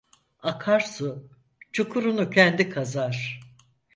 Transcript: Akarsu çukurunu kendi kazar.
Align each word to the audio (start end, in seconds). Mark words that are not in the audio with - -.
Akarsu 0.43 1.29
çukurunu 1.71 2.29
kendi 2.29 2.69
kazar. 2.69 3.39